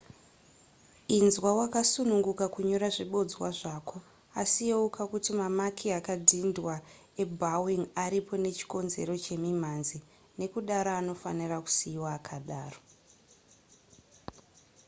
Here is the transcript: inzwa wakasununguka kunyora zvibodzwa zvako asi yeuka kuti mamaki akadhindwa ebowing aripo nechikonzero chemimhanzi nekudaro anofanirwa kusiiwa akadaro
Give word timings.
inzwa 1.17 1.49
wakasununguka 1.59 2.45
kunyora 2.53 2.87
zvibodzwa 2.95 3.47
zvako 3.59 3.97
asi 4.41 4.61
yeuka 4.69 5.01
kuti 5.11 5.31
mamaki 5.39 5.87
akadhindwa 5.99 6.73
ebowing 7.23 7.83
aripo 8.05 8.33
nechikonzero 8.43 9.13
chemimhanzi 9.23 9.97
nekudaro 10.39 10.91
anofanirwa 10.99 11.59
kusiiwa 11.65 12.09
akadaro 12.17 12.79